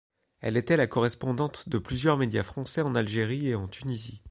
[0.39, 4.19] Elle était la correspondante de plusieurs médias français en Algérie et en Tunisie.